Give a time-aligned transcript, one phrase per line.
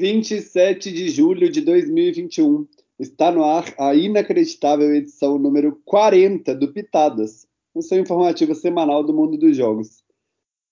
[0.00, 2.66] 27 de julho de 2021.
[2.98, 9.12] Está no ar a inacreditável edição número 40 do Pitadas, o seu informativo semanal do
[9.12, 10.02] mundo dos jogos.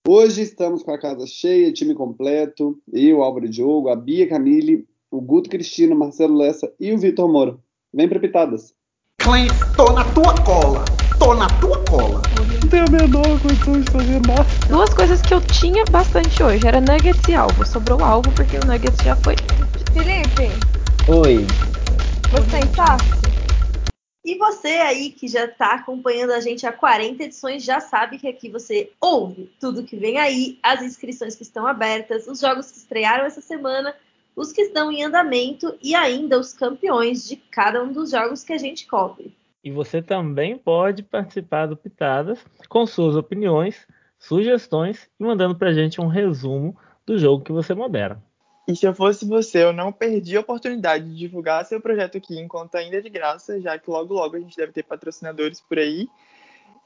[0.06, 5.20] Hoje estamos com a casa cheia, time completo, eu, Álvaro Diogo, a Bia Camille, o
[5.20, 7.58] Guto Cristino, Marcelo Lessa e o Vitor Moura.
[7.92, 8.74] Vem para Pitadas.
[9.18, 10.84] Clint, tô na tua cola,
[11.18, 12.27] tô na tua cola.
[12.68, 14.44] Não tenho a menor condição de fazer nada.
[14.68, 17.64] Duas coisas que eu tinha bastante hoje era nuggets e alvo.
[17.64, 19.36] Sobrou alvo porque o nuggets já foi.
[19.94, 20.50] Felipe,
[21.08, 21.46] Oi.
[22.30, 23.16] você fácil?
[24.22, 28.28] E você aí que já está acompanhando a gente há 40 edições já sabe que
[28.28, 32.76] aqui você ouve tudo que vem aí, as inscrições que estão abertas, os jogos que
[32.76, 33.94] estrearam essa semana,
[34.36, 38.52] os que estão em andamento e ainda os campeões de cada um dos jogos que
[38.52, 39.32] a gente cobre.
[39.68, 43.86] E você também pode participar do Pitadas com suas opiniões,
[44.18, 48.18] sugestões e mandando pra gente um resumo do jogo que você modera.
[48.66, 52.40] E se eu fosse você, eu não perdi a oportunidade de divulgar seu projeto aqui
[52.40, 55.78] enquanto ainda é de graça, já que logo logo a gente deve ter patrocinadores por
[55.78, 56.08] aí.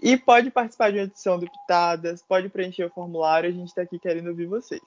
[0.02, 3.82] E pode participar de uma edição do Pitadas, pode preencher o formulário, a gente está
[3.82, 4.82] aqui querendo ouvir vocês.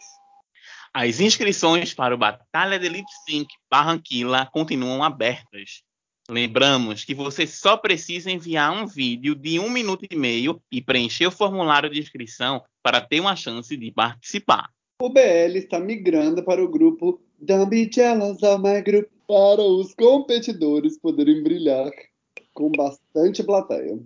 [0.93, 5.81] As inscrições para o Batalha de Lip Sync Barranquilla continuam abertas.
[6.29, 11.27] Lembramos que você só precisa enviar um vídeo de um minuto e meio e preencher
[11.27, 14.69] o formulário de inscrição para ter uma chance de participar.
[15.01, 19.93] O BL está migrando para o grupo Don't Be Jealous of My Group para os
[19.93, 21.91] competidores poderem brilhar
[22.53, 23.99] com bastante plateia.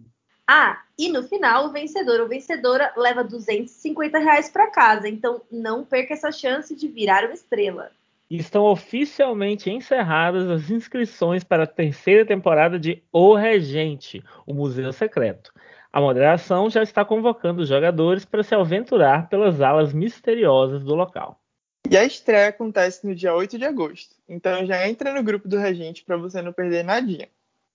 [0.46, 5.86] Ah, e no final, o vencedor ou vencedora leva 250 reais para casa, então não
[5.86, 7.92] perca essa chance de virar uma estrela.
[8.30, 15.52] Estão oficialmente encerradas as inscrições para a terceira temporada de O Regente, o Museu Secreto.
[15.92, 21.42] A moderação já está convocando os jogadores para se aventurar pelas alas misteriosas do local.
[21.90, 25.58] E a estreia acontece no dia 8 de agosto, então já entra no grupo do
[25.58, 27.28] Regente para você não perder nadinha.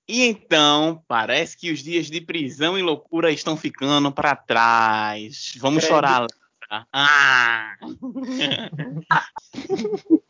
[0.07, 5.55] E então, parece que os dias de prisão e loucura estão ficando para trás.
[5.59, 5.95] Vamos Credo.
[5.95, 6.21] chorar.
[6.21, 6.87] Lessa.
[6.93, 7.75] Ah!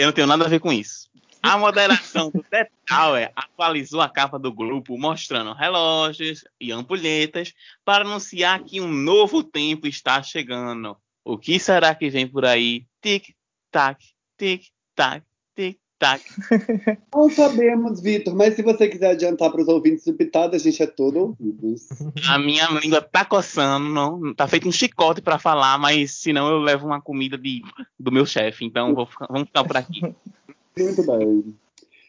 [0.00, 1.10] Eu não tenho nada a ver com isso.
[1.42, 7.52] A moderação do The Tower atualizou a capa do grupo mostrando relógios e ampulhetas
[7.84, 10.96] para anunciar que um novo tempo está chegando.
[11.22, 12.86] O que será que vem por aí?
[13.02, 14.02] Tic-tac,
[14.38, 15.22] tic-tac,
[16.00, 16.22] tic-tac.
[17.14, 20.82] Não sabemos, Vitor, mas se você quiser adiantar para os ouvintes do Pitada, a gente
[20.82, 21.88] é todo ouvidos.
[22.28, 26.58] A minha língua tá coçando, não, tá feito um chicote para falar, mas senão eu
[26.58, 27.62] levo uma comida de,
[27.98, 28.64] do meu chefe.
[28.64, 30.00] Então vou, ficar- vamos ficar por aqui.
[30.78, 31.54] Muito bem.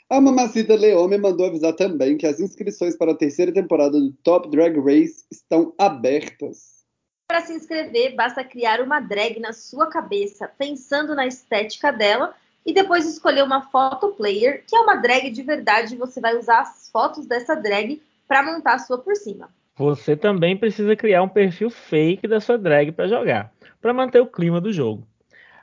[0.10, 4.50] A Mamacita Leome mandou avisar também que as inscrições para a terceira temporada do Top
[4.50, 6.82] Drag Race estão abertas.
[7.30, 12.36] Para se inscrever, basta criar uma drag na sua cabeça, pensando na estética dela,
[12.66, 16.38] e depois escolher uma photo player, que é uma drag de verdade, e você vai
[16.38, 19.50] usar as fotos dessa drag para montar a sua por cima.
[19.76, 23.52] Você também precisa criar um perfil fake da sua drag para jogar,
[23.82, 25.08] para manter o clima do jogo.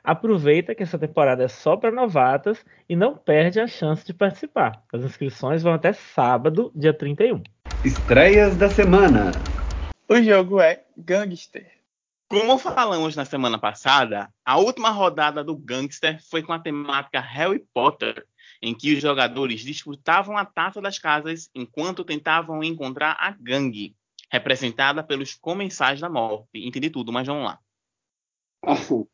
[0.03, 4.81] Aproveita que essa temporada é só para novatas e não perde a chance de participar.
[4.91, 7.43] As inscrições vão até sábado, dia 31.
[7.83, 9.33] Estreias da semana.
[10.07, 11.78] O jogo é Gangster.
[12.29, 17.65] Como falamos na semana passada, a última rodada do Gangster foi com a temática Harry
[17.73, 18.23] Potter,
[18.61, 23.95] em que os jogadores disputavam a taça das casas enquanto tentavam encontrar a gangue,
[24.31, 26.47] representada pelos comensais da morte.
[26.53, 27.59] Entendi tudo, mas vamos lá.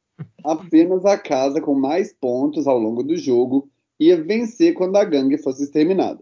[0.44, 5.38] Apenas a casa com mais pontos ao longo do jogo ia vencer quando a gangue
[5.38, 6.22] fosse exterminada.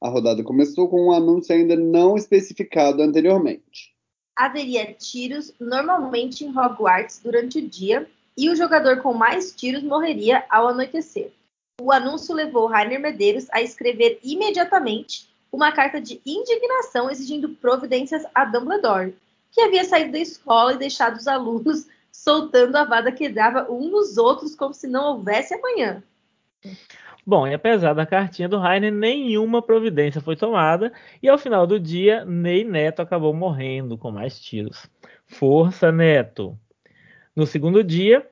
[0.00, 3.92] A rodada começou com um anúncio ainda não especificado anteriormente.
[4.34, 10.44] Haveria tiros normalmente em Hogwarts durante o dia, e o jogador com mais tiros morreria
[10.48, 11.30] ao anoitecer.
[11.80, 18.44] O anúncio levou Rainer Medeiros a escrever imediatamente uma carta de indignação exigindo providências a
[18.44, 19.14] Dumbledore,
[19.50, 23.88] que havia saído da escola e deixado os alunos soltando a vada que dava um
[23.88, 26.02] nos outros como se não houvesse amanhã.
[27.24, 30.92] Bom, e apesar da cartinha do Rainer, nenhuma providência foi tomada
[31.22, 34.90] e ao final do dia, Ney Neto acabou morrendo com mais tiros.
[35.24, 36.58] Força, Neto!
[37.34, 38.28] No segundo dia,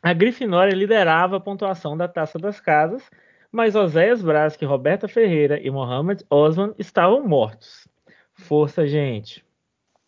[0.00, 3.02] a Grifinória liderava a pontuação da Taça das Casas,
[3.50, 7.88] mas Oséias Brasque, Roberta Ferreira e Mohamed Osman estavam mortos.
[8.34, 9.44] Força, gente!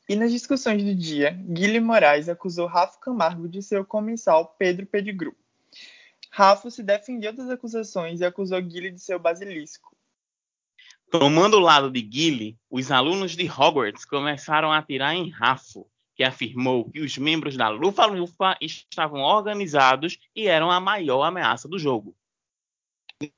[0.09, 4.87] E nas discussões do dia, Guilherme Moraes acusou Rafa Camargo de ser o comensal Pedro
[4.87, 5.35] Pedigru.
[6.37, 9.97] Rafa se defendeu das acusações e acusou Guilherme de ser o basilisco.
[11.09, 16.25] Tomando o lado de Gilly, os alunos de Hogwarts começaram a atirar em Rafo, que
[16.25, 22.17] afirmou que os membros da Lufa-Lufa estavam organizados e eram a maior ameaça do jogo.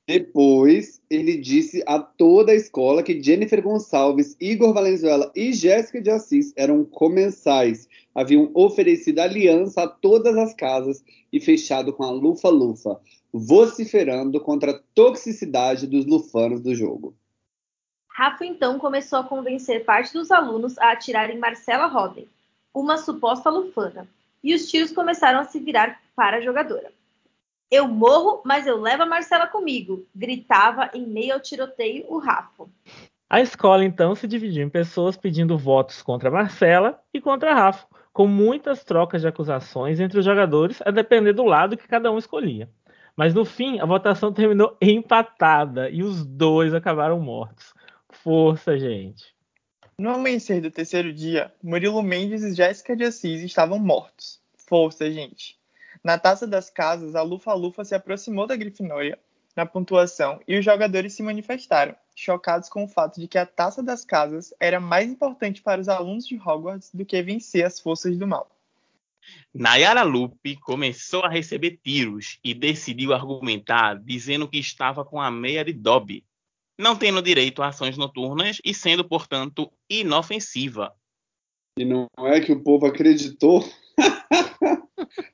[0.07, 6.09] Depois, ele disse a toda a escola que Jennifer Gonçalves, Igor Valenzuela e Jéssica de
[6.09, 7.87] Assis eram comensais.
[8.13, 12.99] Haviam oferecido aliança a todas as casas e fechado com a Lufa-Lufa,
[13.31, 17.15] vociferando contra a toxicidade dos lufanos do jogo.
[18.09, 22.27] Rafa então começou a convencer parte dos alunos a atirarem Marcela Roden,
[22.73, 24.07] uma suposta lufana,
[24.43, 26.96] e os tiros começaram a se virar para a jogadora.
[27.69, 32.65] Eu morro, mas eu levo a Marcela comigo, gritava em meio ao tiroteio o Rafa.
[33.29, 38.25] A escola então se dividiu em pessoas pedindo votos contra Marcela e contra Rafa, com
[38.25, 42.69] muitas trocas de acusações entre os jogadores, a depender do lado que cada um escolhia.
[43.17, 47.73] Mas no fim, a votação terminou empatada e os dois acabaram mortos.
[48.09, 49.35] Força, gente.
[49.99, 54.39] No amanhecer do terceiro dia, Murilo Mendes e Jéssica de Assis estavam mortos.
[54.55, 55.56] Força, gente.
[56.03, 59.17] Na taça das casas, a Lufa-Lufa se aproximou da Grifinória
[59.55, 63.81] na pontuação e os jogadores se manifestaram, chocados com o fato de que a taça
[63.81, 68.15] das casas era mais importante para os alunos de Hogwarts do que vencer as forças
[68.17, 68.49] do mal.
[69.53, 75.65] Nayara Lupe começou a receber tiros e decidiu argumentar dizendo que estava com a meia
[75.65, 76.23] de Dobby,
[76.77, 80.93] não tendo direito a ações noturnas e sendo, portanto, inofensiva.
[81.79, 83.67] E não é que o povo acreditou?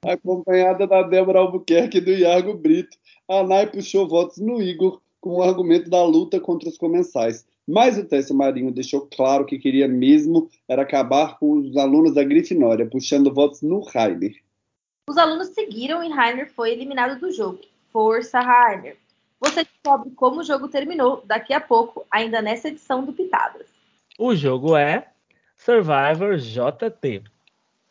[0.04, 2.98] acompanhada da Débora Albuquerque e do Iago Brito.
[3.28, 7.46] A Nai puxou votos no Igor com o argumento da luta contra os comensais.
[7.68, 12.24] Mas o Tessio Marinho deixou claro que queria mesmo era acabar com os alunos da
[12.24, 14.36] Grifinória, puxando votos no Rainer.
[15.10, 17.60] Os alunos seguiram e Rainer foi eliminado do jogo.
[17.92, 18.98] Força, Rainer!
[19.40, 23.68] Você descobre como o jogo terminou daqui a pouco, ainda nessa edição do Pitadas.
[24.18, 25.08] O jogo é
[25.58, 27.24] Survivor JT.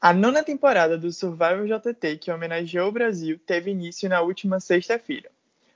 [0.04, 5.30] A nona temporada do Survivor JT, que homenageou o Brasil, teve início na última sexta-feira.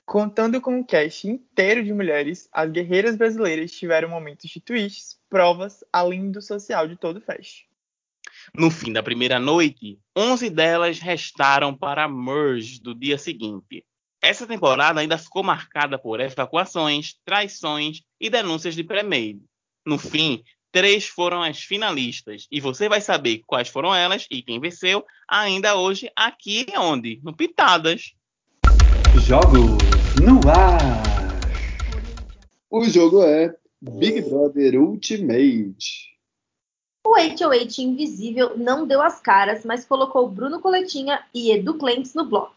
[0.04, 5.84] Contando com um cast inteiro de mulheres, as guerreiras brasileiras tiveram momentos de twists, provas,
[5.92, 7.66] além do social de todo o fest.
[8.52, 13.84] No fim da primeira noite, 11 delas restaram para a Merge do dia seguinte.
[14.20, 19.40] Essa temporada ainda ficou marcada por evacuações, traições e denúncias de pré-mail.
[19.86, 20.42] No fim,
[20.76, 22.46] três foram as finalistas.
[22.52, 27.18] E você vai saber quais foram elas e quem venceu ainda hoje aqui onde?
[27.24, 28.12] No Pitadas.
[29.26, 29.78] Jogos
[30.22, 31.02] no ar.
[32.68, 36.14] O jogo é Big Brother Ultimate.
[37.06, 42.26] O HOH Invisível não deu as caras, mas colocou Bruno Coletinha e Edu Clentes no
[42.26, 42.54] bloco.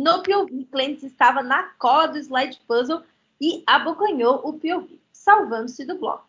[0.00, 3.02] No POV, Clentes estava na cola do slide puzzle
[3.40, 6.28] e abocanhou o POV, salvando-se do bloco.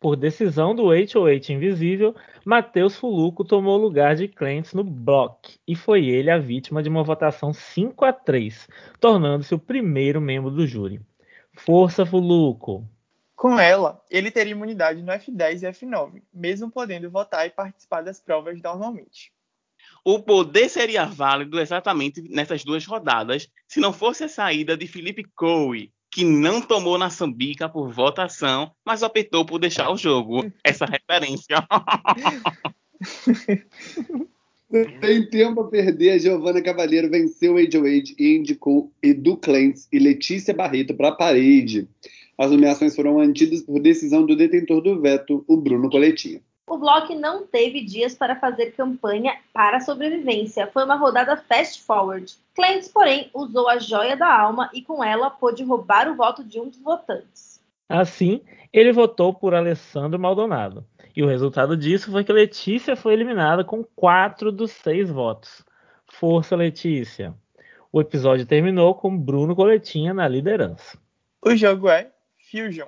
[0.00, 5.76] Por decisão do HOH Invisível, Matheus Fuluco tomou o lugar de Clentes no bloco e
[5.76, 8.66] foi ele a vítima de uma votação 5 a 3,
[8.98, 11.02] tornando-se o primeiro membro do júri.
[11.52, 12.88] Força, Fuluco!
[13.36, 18.18] Com ela, ele teria imunidade no F10 e F9, mesmo podendo votar e participar das
[18.18, 19.30] provas normalmente.
[20.02, 25.24] O poder seria válido exatamente nessas duas rodadas, se não fosse a saída de Felipe
[25.24, 30.50] Coe, que não tomou na sambica por votação, mas optou por deixar o jogo.
[30.64, 31.56] Essa referência.
[35.00, 39.98] Tem tempo a perder, a Giovana Cavalheiro venceu Age Wade e indicou Edu Clentes e
[39.98, 41.88] Letícia Barreto para a parede.
[42.38, 46.40] As nomeações foram mantidas por decisão do detentor do veto, o Bruno Coletinha.
[46.70, 50.68] O Block não teve dias para fazer campanha para a sobrevivência.
[50.68, 52.32] Foi uma rodada fast forward.
[52.54, 56.60] Clentes, porém, usou a joia da alma e com ela pôde roubar o voto de
[56.60, 57.60] um dos votantes.
[57.88, 58.40] Assim,
[58.72, 60.86] ele votou por Alessandro Maldonado.
[61.16, 65.64] E o resultado disso foi que Letícia foi eliminada com quatro dos seis votos.
[66.06, 67.34] Força, Letícia!
[67.92, 70.96] O episódio terminou com Bruno Coletinha na liderança.
[71.42, 72.12] O jogo é
[72.48, 72.86] Fusion.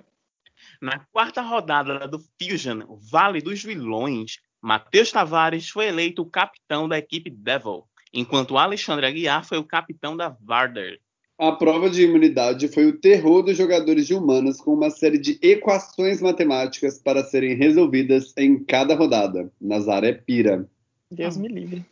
[0.83, 6.99] Na quarta rodada do Fusion, Vale dos Vilões, Matheus Tavares foi eleito o capitão da
[6.99, 10.99] equipe Devil, enquanto Alexandre Aguiar foi o capitão da Varder.
[11.39, 15.39] A prova de imunidade foi o terror dos jogadores de humanas com uma série de
[15.41, 19.53] equações matemáticas para serem resolvidas em cada rodada.
[19.61, 20.69] Nazaré Pira.
[21.09, 21.87] Deus me livre.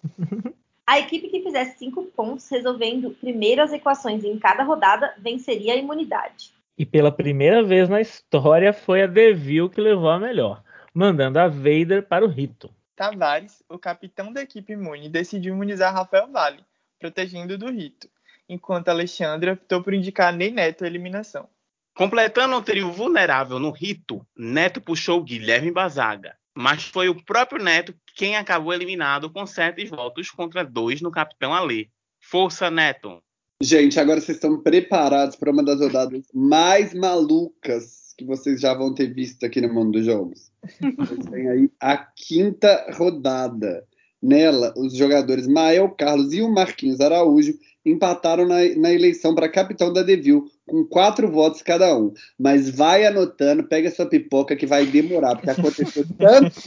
[0.84, 5.76] A equipe que fizesse cinco pontos resolvendo primeiro as equações em cada rodada venceria a
[5.76, 6.58] imunidade.
[6.80, 11.46] E pela primeira vez na história foi a Devil que levou a melhor, mandando a
[11.46, 12.74] Vader para o rito.
[12.96, 16.64] Tavares, o capitão da equipe imune, decidiu imunizar Rafael Vale,
[16.98, 18.08] protegendo do rito,
[18.48, 21.50] enquanto Alexandre optou por indicar Ney Neto a eliminação.
[21.94, 27.94] Completando o trio vulnerável no rito, Neto puxou Guilherme Bazaga, mas foi o próprio Neto
[28.16, 31.90] quem acabou eliminado com sete votos contra dois no Capitão Alê.
[32.18, 33.22] Força, Neto!
[33.62, 38.94] Gente, agora vocês estão preparados para uma das rodadas mais malucas que vocês já vão
[38.94, 40.50] ter visto aqui no mundo dos jogos.
[40.96, 43.86] Vocês aí a quinta rodada.
[44.22, 49.90] Nela, os jogadores Mael Carlos e o Marquinhos Araújo empataram na, na eleição para capitão
[49.90, 52.12] da Devil, com quatro votos cada um.
[52.38, 56.60] Mas vai anotando, pega sua pipoca que vai demorar, porque aconteceu tanto.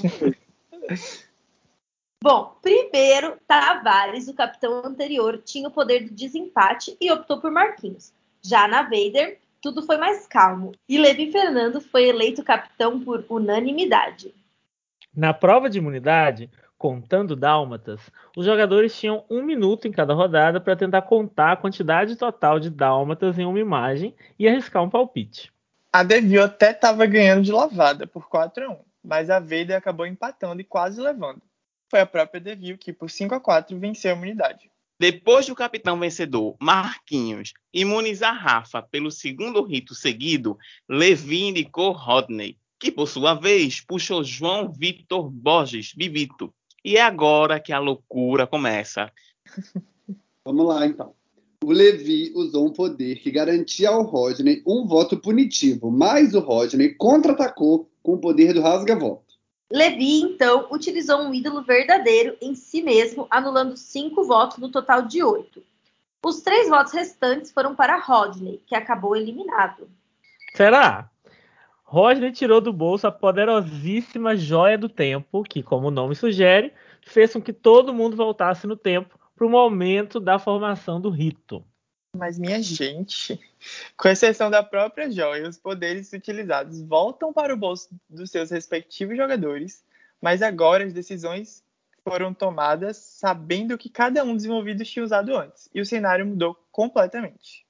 [2.23, 8.13] Bom, primeiro, Tavares, o capitão anterior, tinha o poder do desempate e optou por Marquinhos.
[8.41, 14.33] Já na Vader, tudo foi mais calmo e Levi Fernando foi eleito capitão por unanimidade.
[15.13, 17.99] Na prova de imunidade, contando dálmatas,
[18.37, 22.69] os jogadores tinham um minuto em cada rodada para tentar contar a quantidade total de
[22.69, 25.51] dálmatas em uma imagem e arriscar um palpite.
[25.91, 30.05] A Devil até estava ganhando de lavada por 4 a 1, mas a Vader acabou
[30.05, 31.41] empatando e quase levando.
[31.93, 34.67] Foi a própria Devil que, por 5 a 4, venceu a imunidade.
[34.99, 40.57] Depois do capitão vencedor Marquinhos imunizar Rafa pelo segundo rito seguido,
[40.89, 46.51] Levi indicou Rodney, que por sua vez puxou João Vitor Borges, Bibito,
[46.83, 49.11] e é agora que a loucura começa.
[50.43, 51.13] Vamos lá, então.
[51.63, 56.95] O Levi usou um poder que garantia ao Rodney um voto punitivo, mas o Rodney
[56.95, 59.22] contra-atacou com o poder do rasga-voto.
[59.73, 65.23] Levi, então, utilizou um ídolo verdadeiro em si mesmo, anulando cinco votos no total de
[65.23, 65.63] oito.
[66.23, 69.89] Os três votos restantes foram para Rodney, que acabou eliminado.
[70.53, 71.09] Será?
[71.83, 77.33] Rodney tirou do bolso a poderosíssima joia do tempo, que, como o nome sugere, fez
[77.33, 81.65] com que todo mundo voltasse no tempo para o momento da formação do rito.
[82.15, 83.39] Mas, minha gente,
[83.97, 89.17] com exceção da própria joia, os poderes utilizados voltam para o bolso dos seus respectivos
[89.17, 89.83] jogadores,
[90.21, 91.63] mas agora as decisões
[92.03, 97.65] foram tomadas sabendo que cada um desenvolvido tinha usado antes, e o cenário mudou completamente.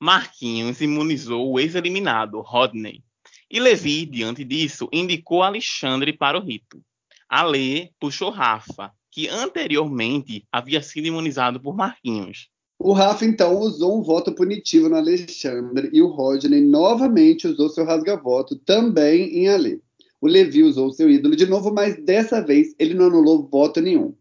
[0.00, 3.02] Marquinhos imunizou o ex-eliminado, Rodney,
[3.50, 6.84] e Levi, diante disso, indicou Alexandre para o rito.
[7.28, 12.50] Ale puxou Rafa, que anteriormente havia sido imunizado por Marquinhos.
[12.78, 17.84] O Rafa, então, usou um voto punitivo no Alexandre e o Rodney novamente usou seu
[17.84, 19.82] rasga-voto também em Ale.
[20.20, 24.14] O Levi usou seu ídolo de novo, mas dessa vez ele não anulou voto nenhum.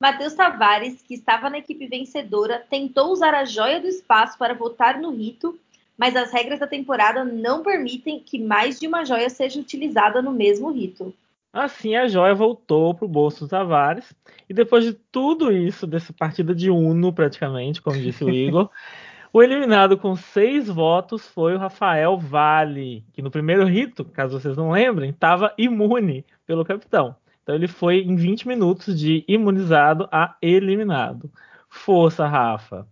[0.00, 5.00] Matheus Tavares, que estava na equipe vencedora, tentou usar a joia do espaço para votar
[5.00, 5.58] no rito
[5.96, 10.32] mas as regras da temporada não permitem que mais de uma joia seja utilizada no
[10.32, 11.14] mesmo rito.
[11.54, 14.12] Assim, a joia voltou para o bolso dos Tavares,
[14.48, 18.68] e depois de tudo isso, dessa partida de Uno, praticamente, como disse o Igor,
[19.32, 24.56] o eliminado com seis votos foi o Rafael Vale, que no primeiro rito, caso vocês
[24.56, 27.14] não lembrem, estava imune pelo capitão.
[27.44, 31.30] Então ele foi em 20 minutos de imunizado a eliminado.
[31.68, 32.84] Força, Rafa!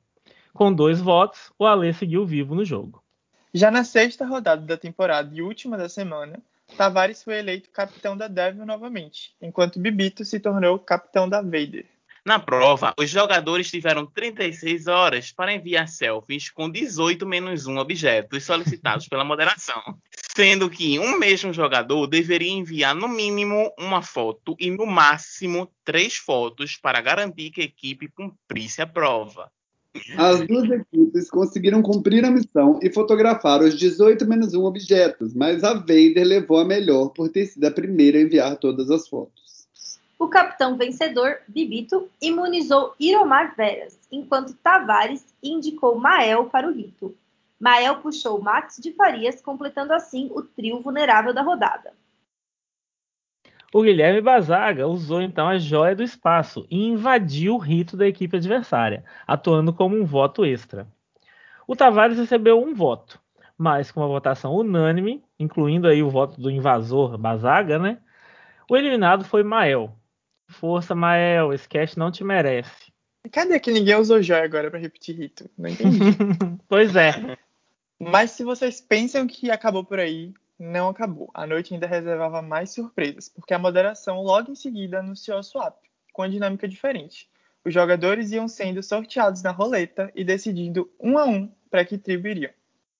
[0.55, 3.03] Com dois votos, o Alê seguiu vivo no jogo.
[3.53, 6.41] Já na sexta rodada da temporada e última da semana,
[6.73, 11.87] Tavares foi eleito capitão da Devil novamente, enquanto Bibito se tornou capitão da Vader.
[12.25, 18.45] Na prova, os jogadores tiveram 36 horas para enviar selfies com 18 menos 1 objetos
[18.45, 19.83] solicitados pela moderação,
[20.37, 26.17] sendo que um mesmo jogador deveria enviar no mínimo uma foto e no máximo três
[26.17, 29.51] fotos para garantir que a equipe cumprisse a prova.
[30.17, 35.63] As duas equipes conseguiram cumprir a missão e fotografar os 18 menos 1 objetos, mas
[35.63, 39.69] a Vader levou a melhor por ter sido a primeira a enviar todas as fotos.
[40.19, 47.15] O capitão vencedor, Bibito, imunizou Iromar Veras, enquanto Tavares indicou Mael para o rito.
[47.61, 51.93] Mael puxou Max de Farias, completando assim o trio vulnerável da rodada.
[53.75, 58.37] O Guilherme Bazaga usou então a joia do espaço e invadiu o rito da equipe
[58.37, 60.87] adversária, atuando como um voto extra.
[61.67, 63.19] O Tavares recebeu um voto,
[63.57, 67.99] mas com uma votação unânime, incluindo aí o voto do invasor Bazaga, né?
[68.69, 69.97] O eliminado foi Mael.
[70.49, 72.93] Força, Mael, esse cast não te merece.
[73.31, 75.49] Cadê que ninguém usou joia agora para repetir rito?
[75.57, 75.99] Não entendi.
[76.69, 77.39] pois é.
[77.99, 81.29] Mas se vocês pensam que acabou por aí, não acabou.
[81.35, 85.77] A noite ainda reservava mais surpresas, porque a moderação logo em seguida anunciou a swap,
[86.13, 87.29] com a dinâmica diferente.
[87.65, 92.29] Os jogadores iam sendo sorteados na roleta e decidindo um a um para que tribo
[92.29, 92.53] iriam.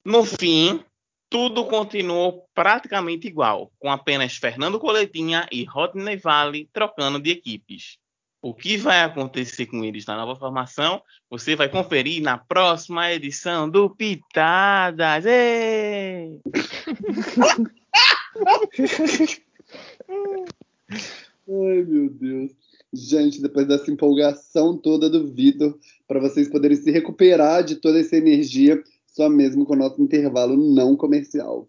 [0.05, 0.85] No fim,
[1.31, 7.99] tudo continuou praticamente igual, com apenas Fernando Coletinha e Rodney Vale trocando de equipes.
[8.45, 13.71] O que vai acontecer com eles na nova formação, você vai conferir na próxima edição
[13.71, 15.25] do Pitadas.
[15.25, 16.41] Ei!
[20.91, 22.51] Ai, meu Deus.
[22.93, 28.17] Gente, depois dessa empolgação toda do Vitor, para vocês poderem se recuperar de toda essa
[28.17, 31.69] energia, só mesmo com o nosso intervalo não comercial.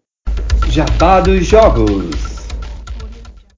[0.70, 2.16] Jabá dos Jogos.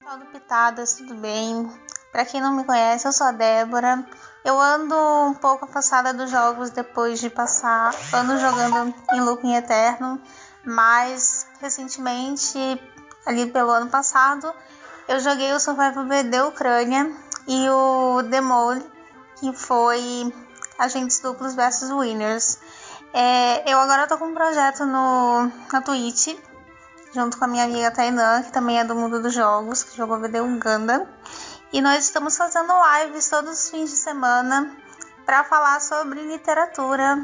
[0.03, 1.67] Fala Pitadas, tudo bem?
[2.11, 4.05] Para quem não me conhece, eu sou a Débora.
[4.43, 10.21] Eu ando um pouco afastada dos jogos depois de passar anos jogando em looping eterno,
[10.63, 12.57] mas recentemente,
[13.25, 14.53] ali pelo ano passado,
[15.07, 17.11] eu joguei o Survival BD Ucrânia
[17.47, 18.85] e o Demole,
[19.39, 20.33] que foi
[20.79, 22.59] Agentes Duplos versus Winners.
[23.13, 26.37] É, eu agora tô com um projeto no, na Twitch,
[27.13, 30.19] junto com a minha amiga Tainan, que também é do mundo dos jogos, que jogou
[30.19, 31.07] BD Uganda.
[31.77, 34.75] E nós estamos fazendo lives todos os fins de semana
[35.27, 37.21] para falar sobre literatura.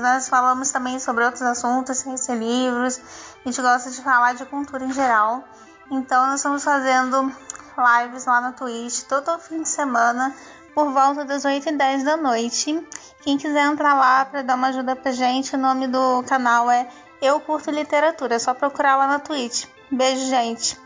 [0.00, 2.98] Nós falamos também sobre outros assuntos, sem ser livros.
[3.44, 5.44] A gente gosta de falar de cultura em geral.
[5.90, 7.30] Então nós estamos fazendo
[7.76, 10.34] lives lá na Twitch todo fim de semana
[10.74, 12.82] por volta das 8 e 10 da noite.
[13.20, 16.88] Quem quiser entrar lá para dar uma ajuda pra gente, o nome do canal é
[17.20, 18.36] Eu Curto Literatura.
[18.36, 19.66] É só procurar lá na Twitch.
[19.90, 20.78] Beijo, gente.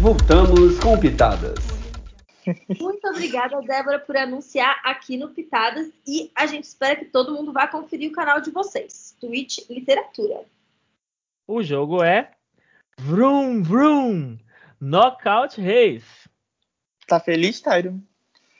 [0.00, 1.69] Voltamos com Pitadas.
[2.80, 7.52] Muito obrigada, Débora, por anunciar aqui no Pitadas e a gente espera que todo mundo
[7.52, 10.44] vá conferir o canal de vocês, Twitch Literatura.
[11.46, 12.32] O jogo é
[12.98, 14.38] Vroom Vroom
[14.80, 16.28] Knockout Race.
[17.06, 18.00] Tá feliz, Tyron?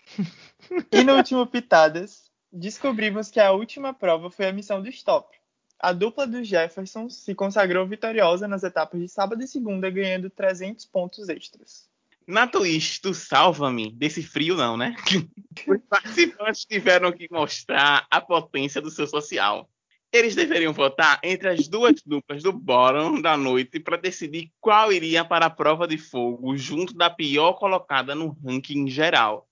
[0.93, 5.39] e no último Pitadas, descobrimos que a última prova foi a missão do Stop.
[5.79, 10.85] A dupla dos Jefferson se consagrou vitoriosa nas etapas de sábado e segunda, ganhando 300
[10.85, 11.90] pontos extras.
[12.31, 14.95] Na Twitch do Salva-me, desse frio não, né?
[15.67, 19.69] Os participantes tiveram que mostrar a potência do seu social.
[20.13, 25.25] Eles deveriam votar entre as duas duplas do bottom da noite para decidir qual iria
[25.25, 29.49] para a prova de fogo junto da pior colocada no ranking geral.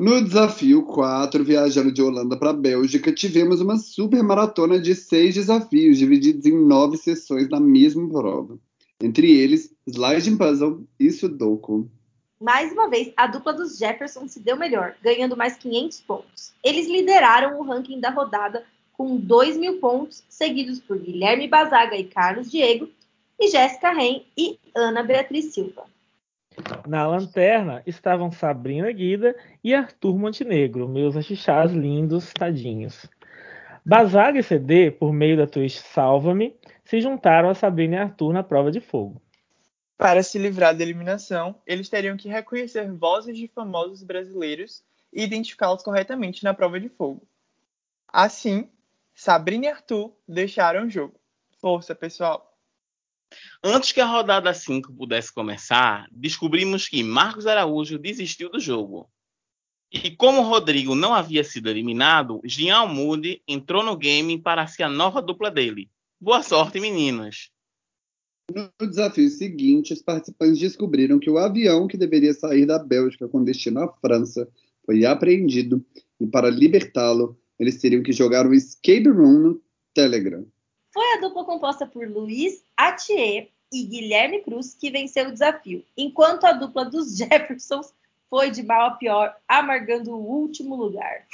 [0.00, 5.34] No desafio 4, viajando de Holanda para a Bélgica, tivemos uma super maratona de seis
[5.34, 8.56] desafios, divididos em nove sessões na mesma prova.
[9.02, 11.90] Entre eles, Sliding Puzzle e Sudoku.
[12.40, 16.54] Mais uma vez, a dupla dos Jefferson se deu melhor, ganhando mais 500 pontos.
[16.64, 22.04] Eles lideraram o ranking da rodada com 2 mil pontos, seguidos por Guilherme Bazaga e
[22.04, 22.88] Carlos Diego,
[23.38, 25.84] e Jéssica Ren e Ana Beatriz Silva.
[26.86, 33.06] Na lanterna estavam Sabrina Guida e Arthur Montenegro, meus achichás lindos, tadinhos.
[33.84, 38.42] Bazaga e CD, por meio da Twitch Salva-me, se juntaram a Sabrina e Arthur na
[38.42, 39.20] prova de fogo.
[40.00, 44.82] Para se livrar da eliminação, eles teriam que reconhecer vozes de famosos brasileiros
[45.12, 47.28] e identificá-los corretamente na prova de fogo.
[48.08, 48.70] Assim,
[49.14, 51.20] Sabrina e Arthur deixaram o jogo.
[51.60, 52.58] Força, pessoal!
[53.62, 59.06] Antes que a rodada 5 pudesse começar, descobrimos que Marcos Araújo desistiu do jogo.
[59.92, 64.88] E como Rodrigo não havia sido eliminado, Jean Almude entrou no game para ser a
[64.88, 65.90] nova dupla dele.
[66.18, 67.50] Boa sorte, meninas!
[68.50, 73.44] No desafio seguinte, os participantes descobriram que o avião que deveria sair da Bélgica com
[73.44, 74.48] destino à França
[74.84, 75.84] foi apreendido
[76.20, 79.62] e, para libertá-lo, eles teriam que jogar um escape room no
[79.94, 80.44] Telegram.
[80.92, 86.44] Foi a dupla composta por Luiz Atier e Guilherme Cruz que venceu o desafio, enquanto
[86.44, 87.92] a dupla dos Jeffersons
[88.28, 91.26] foi de mal a pior, amargando o último lugar.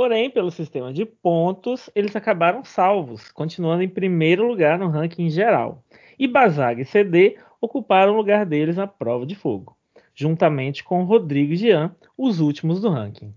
[0.00, 5.84] Porém, pelo sistema de pontos, eles acabaram salvos, continuando em primeiro lugar no ranking geral
[6.18, 9.76] e Bazaga e CD ocuparam o lugar deles na prova de fogo,
[10.14, 13.34] juntamente com Rodrigo e Jean, os últimos do ranking.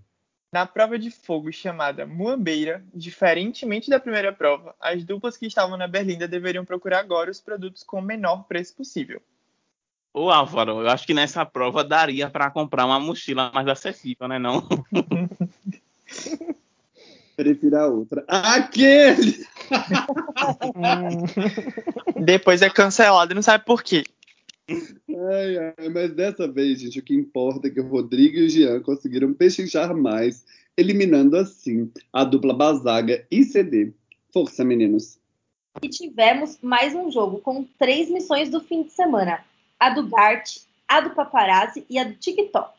[0.53, 5.85] Na prova de fogo chamada Muambeira, diferentemente da primeira prova, as duplas que estavam na
[5.85, 9.21] Berlinda deveriam procurar agora os produtos com o menor preço possível.
[10.13, 14.39] Ô Álvaro, eu acho que nessa prova daria para comprar uma mochila mais acessível, né
[14.39, 14.65] não?
[17.35, 18.23] Prefiro a outra.
[18.27, 19.45] Aquele!
[22.23, 24.03] Depois é cancelado e não sabe por quê.
[24.69, 28.49] Ai, ai, mas dessa vez, gente, o que importa é que o Rodrigo e o
[28.49, 30.45] Jean conseguiram pechinchar mais,
[30.77, 33.91] eliminando assim a dupla Bazaga e CD.
[34.31, 35.19] Força, meninos!
[35.81, 39.43] E tivemos mais um jogo com três missões do fim de semana:
[39.79, 42.71] a do Gart, a do Paparazzi e a do TikTok.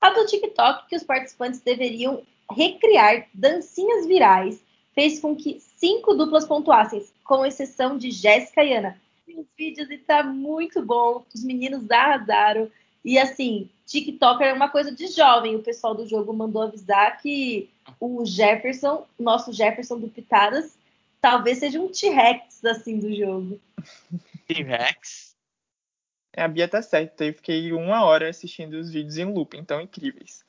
[0.00, 4.62] A do TikTok, que os participantes deveriam recriar dancinhas virais,
[4.94, 9.00] fez com que cinco duplas pontuassem, com exceção de Jéssica e Ana.
[9.28, 12.70] Os vídeos e tá muito bom, os meninos arrasaram.
[13.04, 15.54] E assim, TikTok é uma coisa de jovem.
[15.56, 20.76] O pessoal do jogo mandou avisar que o Jefferson, nosso Jefferson do Pitadas,
[21.20, 23.60] talvez seja um T-Rex assim do jogo.
[24.46, 25.36] T-Rex?
[26.36, 30.44] A Bia tá certa, eu fiquei uma hora assistindo os vídeos em looping, tão incríveis.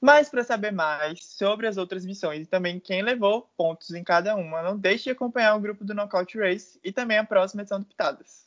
[0.00, 4.36] Mas para saber mais sobre as outras missões e também quem levou pontos em cada
[4.36, 7.80] uma, não deixe de acompanhar o grupo do Knockout Race e também a próxima edição
[7.80, 8.46] do Pitadas.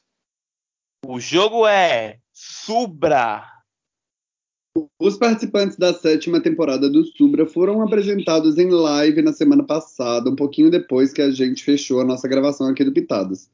[1.06, 3.44] O jogo é Subra.
[4.98, 10.36] Os participantes da sétima temporada do Subra foram apresentados em live na semana passada, um
[10.36, 13.50] pouquinho depois que a gente fechou a nossa gravação aqui do Pitadas.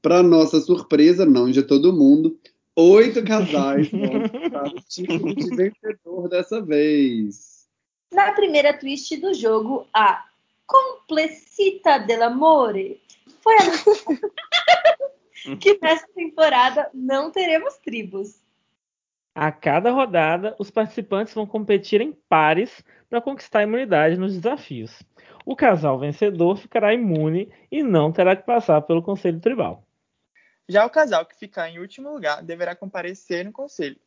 [0.00, 2.38] Para nossa surpresa, não de todo mundo,
[2.76, 7.68] oito casais o título de vencedor dessa vez.
[8.12, 10.24] Na primeira twist do jogo, a
[10.66, 13.00] Complecita dell'Amore
[13.40, 14.20] foi anunciada
[15.60, 18.40] que nessa temporada não teremos tribos.
[19.34, 25.02] A cada rodada, os participantes vão competir em pares para conquistar a imunidade nos desafios.
[25.44, 29.84] O casal vencedor ficará imune e não terá que passar pelo Conselho Tribal.
[30.68, 33.98] Já o casal que ficar em último lugar deverá comparecer no conselho.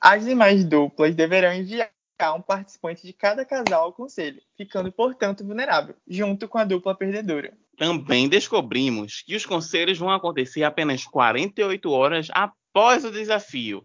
[0.00, 1.90] As demais duplas deverão enviar
[2.34, 7.56] um participante de cada casal ao conselho, ficando, portanto, vulnerável, junto com a dupla perdedora.
[7.76, 13.84] Também descobrimos que os conselhos vão acontecer apenas 48 horas após o desafio,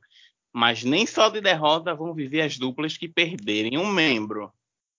[0.54, 4.52] mas nem só de derrota vão viver as duplas que perderem um membro.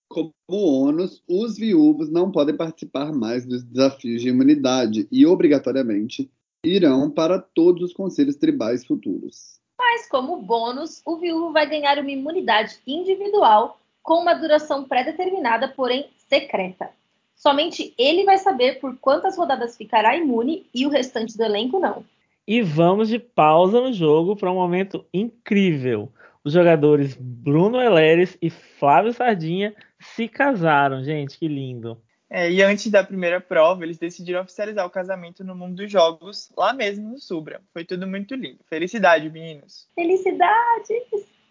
[0.08, 6.30] Como ônus, os viúvos não podem participar mais dos desafios de imunidade e, obrigatoriamente,
[6.66, 9.60] irão para todos os conselhos tribais futuros.
[9.78, 16.06] Mas, como bônus, o viúvo vai ganhar uma imunidade individual com uma duração pré-determinada, porém
[16.28, 16.90] secreta.
[17.36, 22.04] Somente ele vai saber por quantas rodadas ficará imune e o restante do elenco não.
[22.46, 26.08] E vamos de pausa no jogo para um momento incrível.
[26.42, 31.98] Os jogadores Bruno Eleres e Flávio Sardinha se casaram, gente, que lindo.
[32.36, 36.50] É, e antes da primeira prova, eles decidiram oficializar o casamento no mundo dos jogos,
[36.54, 37.62] lá mesmo no Subra.
[37.72, 38.58] Foi tudo muito lindo.
[38.68, 39.88] Felicidade, meninos.
[39.94, 41.02] Felicidades!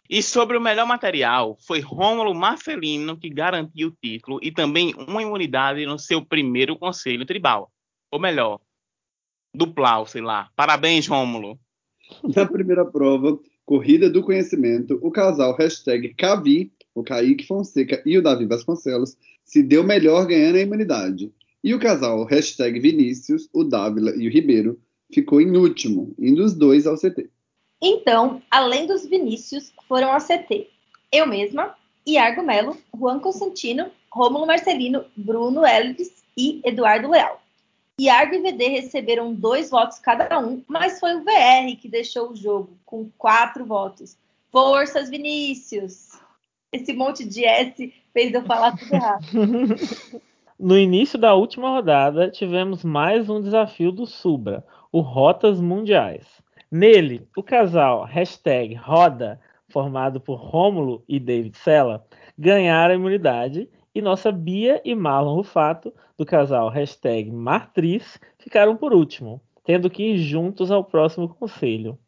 [0.07, 5.23] E sobre o melhor material, foi Rômulo Marcelino que garantiu o título e também uma
[5.23, 7.71] imunidade no seu primeiro conselho tribal.
[8.11, 8.59] Ou melhor,
[9.55, 10.51] duplau, sei lá.
[10.55, 11.57] Parabéns, Rômulo.
[12.35, 18.21] Na primeira prova, Corrida do Conhecimento, o casal hashtag Cavi, o Kaique Fonseca e o
[18.21, 21.31] Davi Vasconcelos, se deu melhor ganhando a imunidade.
[21.63, 24.79] E o casal hashtag Vinícius, o Dávila e o Ribeiro
[25.13, 27.29] ficou em último, indo os dois ao CT.
[27.81, 30.67] Então, além dos Vinícius, foram ao CT.
[31.11, 31.75] Eu mesma,
[32.07, 37.41] Iargo Melo, Juan Constantino, Rômulo Marcelino, Bruno Elvis e Eduardo Leal.
[37.99, 42.35] Iargo e VD receberam dois votos cada um, mas foi o VR que deixou o
[42.35, 44.17] jogo com quatro votos.
[44.51, 46.04] Forças, Vinícius!
[46.75, 49.25] Esse monte de S fez eu falar tudo errado.
[50.57, 56.25] No início da última rodada, tivemos mais um desafio do Subra, o Rotas Mundiais.
[56.71, 58.07] Nele, o casal
[58.73, 62.05] Roda, formado por Rômulo e David Sella,
[62.39, 66.71] ganharam a imunidade e nossa Bia e Marlon Rufato, do casal
[67.33, 71.99] Martriz, ficaram por último, tendo que ir juntos ao próximo conselho.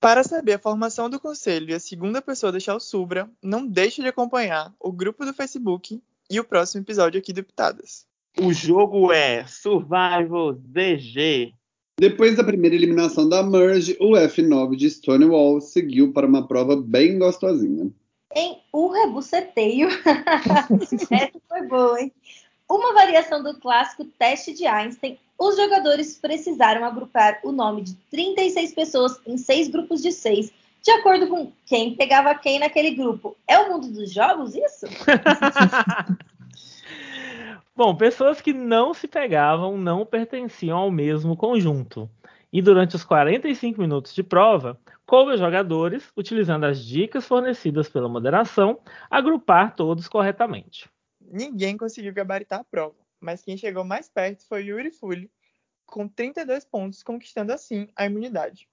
[0.00, 4.02] Para saber a formação do conselho e a segunda pessoa deixar o Subra, não deixe
[4.02, 8.06] de acompanhar o grupo do Facebook e o próximo episódio aqui do Pitadas.
[8.38, 11.52] O jogo é Survival DG.
[11.98, 17.18] Depois da primeira eliminação da Merge, o F9 de Stonewall seguiu para uma prova bem
[17.18, 17.90] gostosinha.
[18.34, 19.88] Em O Rebuceteio,
[21.10, 22.12] essa foi boa, hein?
[22.68, 28.74] Uma variação do clássico teste de Einstein, os jogadores precisaram agrupar o nome de 36
[28.74, 33.36] pessoas em seis grupos de seis, de acordo com quem pegava quem naquele grupo.
[33.46, 34.86] É o mundo dos jogos, isso?
[37.74, 42.08] Bom, pessoas que não se pegavam não pertenciam ao mesmo conjunto.
[42.50, 48.08] E durante os 45 minutos de prova, coube aos jogadores, utilizando as dicas fornecidas pela
[48.08, 48.78] moderação,
[49.10, 50.88] agrupar todos corretamente.
[51.20, 52.94] Ninguém conseguiu gabaritar a prova,
[53.26, 55.28] mas quem chegou mais perto foi Yuri Fulli,
[55.84, 58.68] com 32 pontos, conquistando assim a imunidade.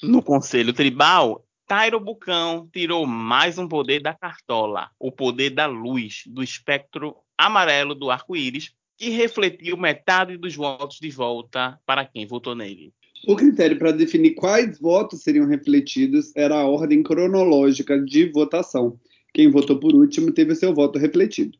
[0.00, 6.22] No Conselho Tribal, Tairo Bucão tirou mais um poder da cartola, o poder da luz,
[6.28, 12.54] do espectro amarelo do arco-íris, que refletiu metade dos votos de volta para quem votou
[12.54, 12.94] nele.
[13.26, 18.96] O critério para definir quais votos seriam refletidos era a ordem cronológica de votação.
[19.34, 21.58] Quem votou por último teve seu voto refletido.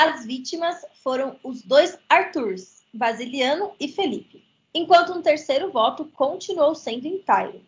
[0.00, 7.06] As vítimas foram os dois Arthurs, Basiliano e Felipe, enquanto um terceiro voto continuou sendo
[7.06, 7.60] em Tairo.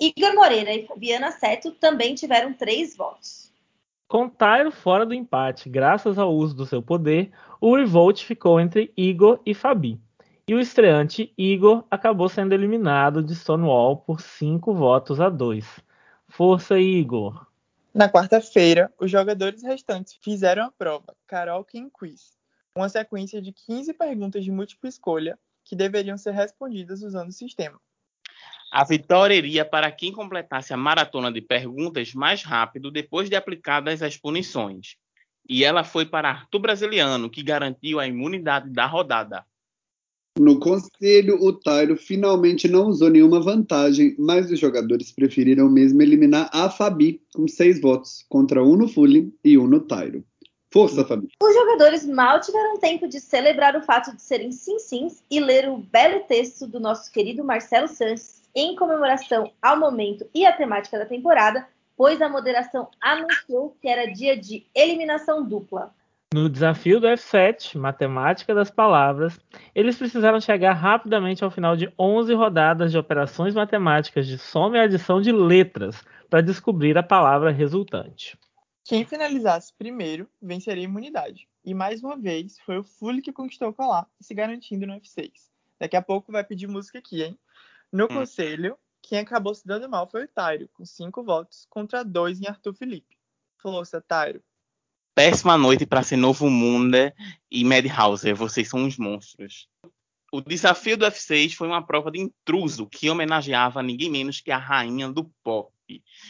[0.00, 3.52] Igor Moreira e Fabiana Seto também tiveram três votos.
[4.08, 8.92] Com Tairo fora do empate, graças ao uso do seu poder, o revolt ficou entre
[8.96, 10.00] Igor e Fabi.
[10.48, 15.64] E o estreante Igor acabou sendo eliminado de Stonewall por 5 votos a 2.
[16.26, 17.45] Força, Igor!
[17.96, 22.36] Na quarta-feira, os jogadores restantes fizeram a prova Karaoke Quiz,
[22.76, 27.80] uma sequência de 15 perguntas de múltipla escolha que deveriam ser respondidas usando o sistema.
[28.70, 34.02] A vitória iria para quem completasse a maratona de perguntas mais rápido depois de aplicadas
[34.02, 34.96] as punições.
[35.48, 39.42] E ela foi para Arthur Brasiliano, que garantiu a imunidade da rodada.
[40.38, 46.50] No conselho, o Tairo finalmente não usou nenhuma vantagem, mas os jogadores preferiram mesmo eliminar
[46.52, 50.22] a Fabi com seis votos, contra um no Fully e um no Tairo.
[50.70, 51.28] Força, Fabi!
[51.42, 55.78] Os jogadores mal tiveram tempo de celebrar o fato de serem sim-sims e ler o
[55.78, 61.06] belo texto do nosso querido Marcelo Sanches em comemoração ao momento e à temática da
[61.06, 65.94] temporada, pois a moderação anunciou que era dia de eliminação dupla.
[66.34, 69.38] No desafio do F7, Matemática das Palavras,
[69.72, 74.80] eles precisaram chegar rapidamente ao final de 11 rodadas de operações matemáticas de soma e
[74.80, 78.36] adição de letras para descobrir a palavra resultante.
[78.84, 81.48] Quem finalizasse primeiro venceria a imunidade.
[81.64, 85.30] E mais uma vez, foi o Fully que conquistou o colar, se garantindo no F6.
[85.78, 87.38] Daqui a pouco vai pedir música aqui, hein?
[87.92, 88.08] No hum.
[88.08, 92.48] conselho, quem acabou se dando mal foi o Tairo, com 5 votos, contra 2 em
[92.48, 93.16] Arthur Felipe.
[93.58, 94.42] Força, Tairo!
[95.16, 96.94] Péssima noite para ser Novo Mundo
[97.50, 98.36] e Madhauser.
[98.36, 99.66] Vocês são uns monstros.
[100.30, 104.58] O desafio do F6 foi uma prova de intruso que homenageava ninguém menos que a
[104.58, 105.72] rainha do pop.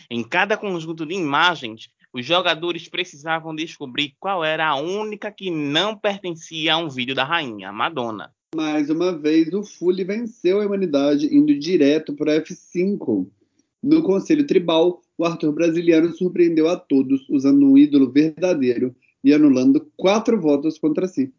[0.09, 5.99] Em cada conjunto de imagens, os jogadores precisavam descobrir qual era a única que não
[5.99, 8.33] pertencia a um vídeo da rainha, Madonna.
[8.55, 13.27] Mais uma vez, o Fully venceu a humanidade indo direto para F5.
[13.83, 19.91] No Conselho Tribal, o Arthur brasiliano surpreendeu a todos usando um ídolo verdadeiro e anulando
[19.97, 21.33] quatro votos contra si.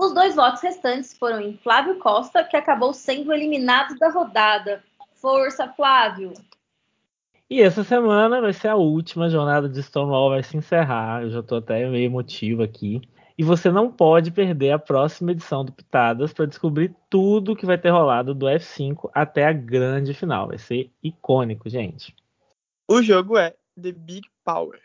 [0.00, 4.82] Os dois votos restantes foram em Flávio Costa, que acabou sendo eliminado da rodada.
[5.14, 6.32] Força, Flávio!
[7.48, 11.22] E essa semana vai ser a última jornada de Stonewall, vai se encerrar.
[11.22, 13.00] Eu já estou até meio emotivo aqui.
[13.36, 17.76] E você não pode perder a próxima edição do Pitadas para descobrir tudo que vai
[17.76, 20.48] ter rolado do F5 até a grande final.
[20.48, 22.14] Vai ser icônico, gente.
[22.86, 24.78] O jogo é The Big Power.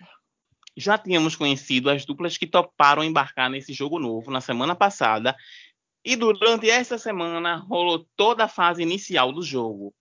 [0.78, 5.36] Já tínhamos conhecido as duplas que toparam embarcar nesse jogo novo na semana passada,
[6.06, 9.94] e durante esta semana rolou toda a fase inicial do jogo.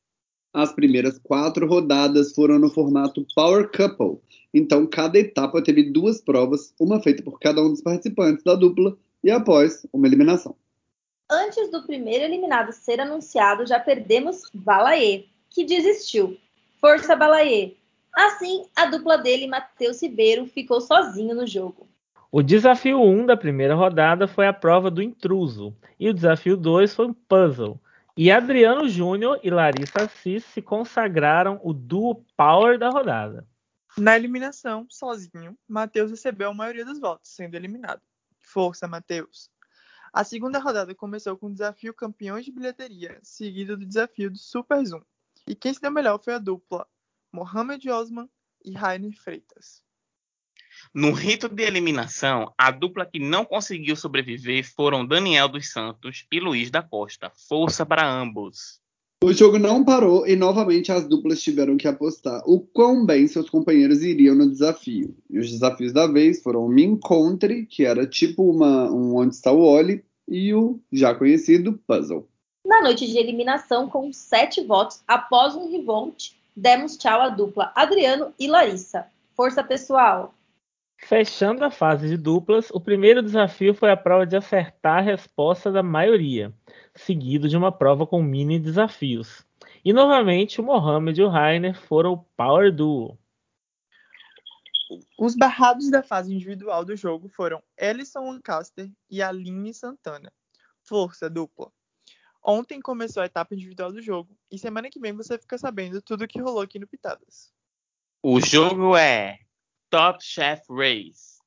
[0.54, 4.22] As primeiras quatro rodadas foram no formato Power Couple,
[4.54, 8.96] então cada etapa teve duas provas, uma feita por cada um dos participantes da dupla
[9.24, 10.54] e após uma eliminação.
[11.28, 16.38] Antes do primeiro eliminado ser anunciado, já perdemos Balaê, que desistiu.
[16.80, 17.74] Força Balaê,
[18.18, 21.88] Assim, a dupla dele, Matheus Ribeiro, ficou sozinho no jogo.
[22.32, 26.96] O desafio 1 da primeira rodada foi a prova do intruso, e o desafio 2
[26.96, 27.80] foi um puzzle.
[28.16, 33.46] E Adriano Júnior e Larissa Assis se consagraram o duo power da rodada.
[33.96, 38.02] Na eliminação, sozinho, Matheus recebeu a maioria dos votos, sendo eliminado.
[38.40, 39.48] Força, Matheus!
[40.12, 44.84] A segunda rodada começou com o desafio campeões de bilheteria, seguido do desafio do Super
[44.84, 45.02] Zoom.
[45.46, 46.84] E quem se deu melhor foi a dupla
[47.32, 48.28] Mohamed Osman
[48.64, 49.82] e Rainer Freitas.
[50.94, 56.40] No rito de eliminação, a dupla que não conseguiu sobreviver foram Daniel dos Santos e
[56.40, 57.30] Luiz da Costa.
[57.48, 58.80] Força para ambos.
[59.22, 63.50] O jogo não parou e novamente as duplas tiveram que apostar o quão bem seus
[63.50, 65.16] companheiros iriam no desafio.
[65.28, 69.34] E os desafios da vez foram o Me Encontre, que era tipo uma, um Onde
[69.34, 72.28] está o Oli, e o já conhecido Puzzle.
[72.64, 78.34] Na noite de eliminação, com sete votos após um revolt, demos tchau à dupla Adriano
[78.38, 79.06] e Larissa.
[79.34, 80.34] Força pessoal!
[80.96, 85.70] Fechando a fase de duplas, o primeiro desafio foi a prova de acertar a resposta
[85.70, 86.52] da maioria,
[86.92, 89.46] seguido de uma prova com mini desafios.
[89.84, 93.16] E novamente o Mohamed e o Rainer foram o Power Duo.
[95.16, 100.32] Os barrados da fase individual do jogo foram Ellison Lancaster e Aline Santana.
[100.82, 101.70] Força dupla!
[102.44, 106.24] Ontem começou a etapa individual do jogo e semana que vem você fica sabendo tudo
[106.24, 107.52] o que rolou aqui no Pitadas.
[108.22, 109.38] O jogo é
[109.90, 111.38] Top Chef Race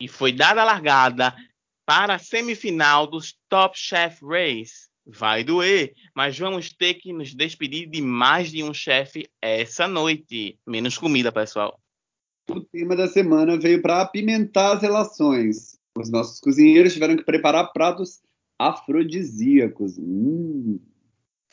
[0.00, 1.34] e foi dada a largada
[1.84, 4.88] para a semifinal dos Top Chef Race.
[5.06, 10.58] Vai doer, mas vamos ter que nos despedir de mais de um chefe essa noite.
[10.66, 11.80] Menos comida, pessoal.
[12.50, 15.78] O tema da semana veio para apimentar as relações.
[15.96, 18.20] Os nossos cozinheiros tiveram que preparar pratos
[18.58, 19.96] afrodisíacos.
[19.98, 20.80] Hum.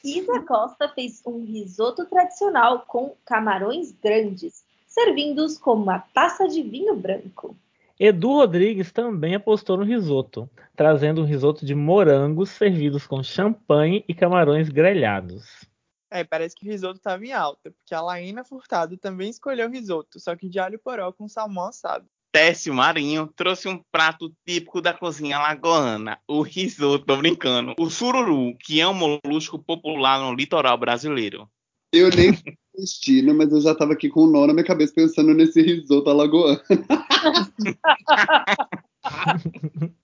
[0.04, 6.96] Isa Costa fez um risoto tradicional com camarões grandes, servindo-os como uma taça de vinho
[6.96, 7.56] branco.
[8.00, 14.14] Edu Rodrigues também apostou no risoto, trazendo um risoto de morangos servidos com champanhe e
[14.14, 15.66] camarões grelhados.
[16.12, 20.20] É, parece que o risoto estava em alta, porque a Laína Furtado também escolheu risoto,
[20.20, 22.08] só que de alho poró com salmão assado.
[22.36, 27.74] Técio Marinho trouxe um prato típico da cozinha lagoana, o risoto, tô brincando.
[27.80, 31.48] O sururu, que é um molusco popular no litoral brasileiro.
[31.94, 32.38] Eu nem
[32.78, 36.10] destino, mas eu já tava aqui com o nó na minha cabeça pensando nesse risoto
[36.10, 36.60] alagoano.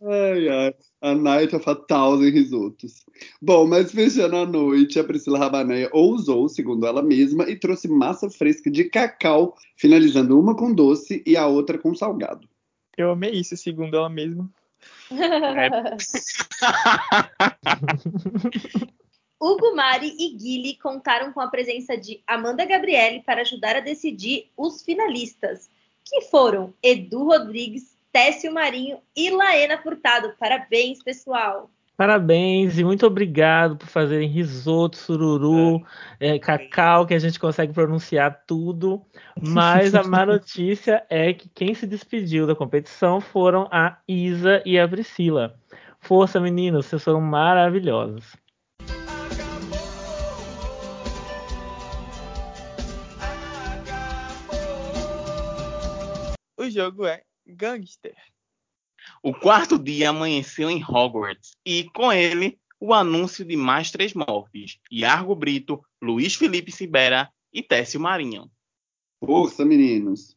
[0.00, 0.74] ai, ai.
[1.22, 3.04] Night of a thousand risotos.
[3.40, 8.28] Bom, mas fechando a noite, a Priscila Rabaneia ousou, segundo ela mesma, e trouxe massa
[8.28, 12.48] fresca de cacau, finalizando uma com doce e a outra com salgado.
[12.96, 14.50] Eu amei isso, segundo ela mesma.
[15.10, 15.70] É.
[19.40, 24.50] Hugo Mari e Guile contaram com a presença de Amanda Gabriele para ajudar a decidir
[24.56, 25.68] os finalistas,
[26.04, 30.34] que foram Edu Rodrigues, Técio Marinho e Laena Furtado.
[30.38, 31.70] Parabéns, pessoal!
[31.96, 35.82] Parabéns e muito obrigado por fazerem risoto, sururu,
[36.20, 39.02] é, cacau, que a gente consegue pronunciar tudo.
[39.40, 44.78] Mas a má notícia é que quem se despediu da competição foram a Isa e
[44.78, 45.58] a Priscila.
[45.98, 48.36] Força, meninas, vocês foram maravilhosos.
[56.58, 58.16] O jogo é Gangster.
[59.22, 64.78] O quarto dia amanheceu em Hogwarts e, com ele, o anúncio de mais três mortes:
[64.90, 68.50] Iargo Brito, Luiz Felipe Sibera e Técio Marinho.
[69.24, 70.36] Força, meninos!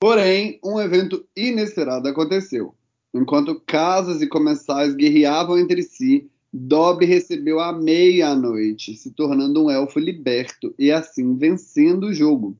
[0.00, 2.74] Porém, um evento inesperado aconteceu.
[3.12, 9.98] Enquanto casas e comensais guerreavam entre si, Dobby recebeu à meia-noite, se tornando um elfo
[9.98, 12.56] liberto e assim vencendo o jogo.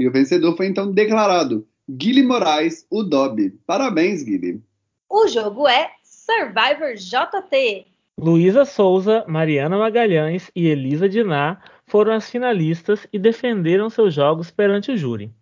[0.00, 3.50] E o vencedor foi então declarado Guilherme Moraes, o Dobby.
[3.66, 4.62] Parabéns, Guilherme.
[5.08, 7.86] O jogo é Survivor JT.
[8.18, 14.92] Luísa Souza, Mariana Magalhães e Elisa Diná foram as finalistas e defenderam seus jogos perante
[14.92, 15.32] o júri.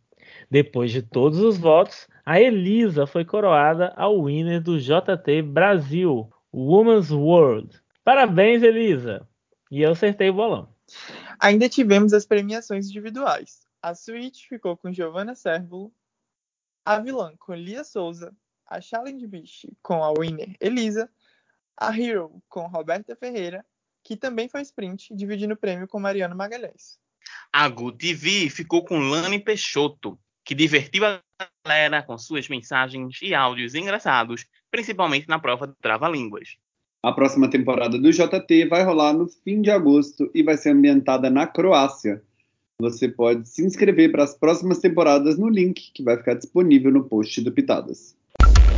[0.49, 7.11] Depois de todos os votos, a Elisa foi coroada ao winner do JT Brasil, Women's
[7.11, 7.83] World.
[8.05, 9.27] Parabéns, Elisa!
[9.69, 10.69] E eu acertei o bolão.
[11.41, 13.67] Ainda tivemos as premiações individuais.
[13.83, 15.93] A suíte ficou com Giovanna Servulo,
[16.87, 18.33] a vilã com Lia Souza,
[18.65, 21.11] a Challenge Beach com a winner Elisa,
[21.77, 23.67] a Hero com Roberta Ferreira,
[24.05, 26.97] que também foi sprint, dividindo o prêmio com Mariana Magalhães.
[27.53, 31.21] A Good TV ficou com Lani Peixoto, que divertiu a
[31.67, 36.57] galera com suas mensagens e áudios engraçados, principalmente na prova de trava-línguas.
[37.03, 41.29] A próxima temporada do JT vai rolar no fim de agosto e vai ser ambientada
[41.31, 42.23] na Croácia.
[42.79, 47.05] Você pode se inscrever para as próximas temporadas no link que vai ficar disponível no
[47.05, 48.15] post do Pitadas.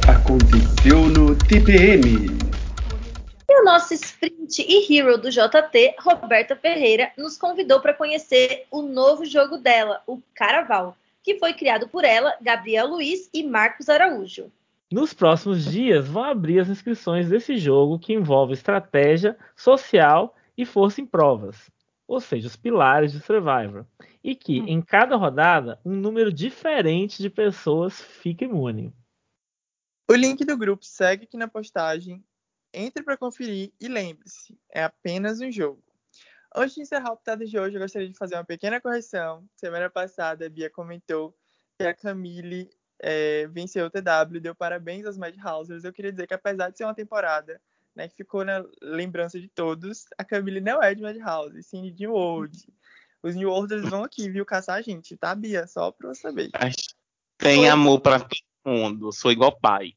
[0.06, 2.28] Aconteceu no TPM.
[3.50, 8.82] E o nosso sprint e hero do JT, Roberta Ferreira, nos convidou para conhecer o
[8.82, 14.44] novo jogo dela, o Caraval, que foi criado por ela, Gabriel Luiz e Marcos Araújo.
[14.92, 21.00] Nos próximos dias vão abrir as inscrições desse jogo que envolve estratégia, social e força
[21.00, 21.68] em provas
[22.08, 23.86] ou seja, os pilares de Survivor.
[24.24, 28.92] E que em cada rodada um número diferente de pessoas fica imune.
[30.10, 32.24] O link do grupo segue aqui na postagem.
[32.72, 35.82] Entre para conferir e lembre-se, é apenas um jogo.
[36.54, 39.46] Antes de encerrar o Pitado de hoje, eu gostaria de fazer uma pequena correção.
[39.54, 41.36] Semana passada, a Bia comentou
[41.78, 45.84] que a Camille é, venceu o TW, deu parabéns aos Madhousers.
[45.84, 47.60] Eu queria dizer que, apesar de ser uma temporada
[47.98, 52.06] né, que ficou na lembrança de todos, a Camille não é de Madhouse, sim de
[52.06, 52.56] New World.
[53.20, 55.66] Os New Worlders vão aqui, viu, caçar a gente, tá, Bia?
[55.66, 56.48] Só pra você saber.
[57.36, 57.68] Tem Foi.
[57.68, 59.94] amor para todo mundo, sou igual pai.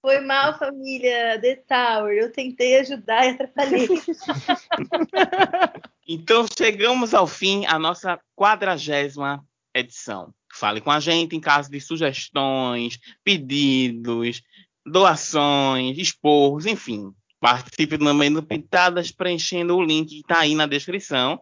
[0.00, 2.16] Foi mal, família The Tower.
[2.16, 3.86] Eu tentei ajudar e atrapalhei.
[6.08, 10.34] então chegamos ao fim, a nossa quadragésima edição.
[10.50, 14.42] Fale com a gente em caso de sugestões, pedidos,
[14.84, 17.14] doações, esporros, enfim.
[17.42, 21.40] Participe também do Pitadas preenchendo o link que está aí na descrição,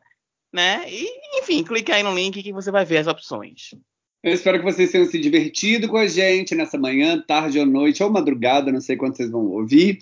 [0.51, 0.83] né?
[0.89, 1.07] E,
[1.39, 3.75] enfim, clique aí no link que você vai ver as opções.
[4.23, 8.03] Eu espero que vocês tenham se divertido com a gente nessa manhã, tarde ou noite,
[8.03, 9.99] ou madrugada, não sei quando vocês vão ouvir.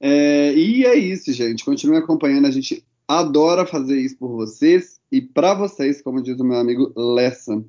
[0.00, 1.66] É, e é isso, gente.
[1.66, 2.46] Continue acompanhando.
[2.46, 6.94] A gente adora fazer isso por vocês e para vocês, como diz o meu amigo
[6.96, 7.62] Lessa.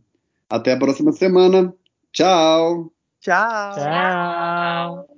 [0.50, 1.74] Até a próxima semana.
[2.14, 2.94] Tchau.
[3.20, 3.76] Tchau.
[3.76, 5.13] Tchau.